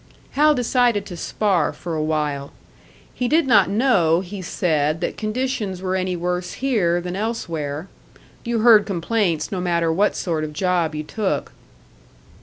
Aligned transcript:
Hal 0.31 0.55
decided 0.55 1.05
to 1.05 1.15
spar 1.15 1.71
for 1.71 1.93
a 1.93 2.01
while. 2.01 2.51
He 3.13 3.27
did 3.27 3.45
not 3.45 3.69
know, 3.69 4.21
he 4.21 4.41
said, 4.41 4.99
that 4.99 5.15
conditions 5.15 5.79
were 5.79 5.95
any 5.95 6.15
worse 6.15 6.53
here 6.53 6.99
than 6.99 7.15
elsewhere. 7.15 7.87
You 8.43 8.61
heard 8.61 8.87
complaints, 8.87 9.51
no 9.51 9.61
matter 9.61 9.93
what 9.93 10.15
sort 10.15 10.43
of 10.43 10.53
job 10.53 10.95
you 10.95 11.03
took. 11.03 11.51